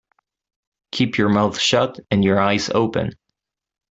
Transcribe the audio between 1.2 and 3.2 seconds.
mouth shut and your eyes open.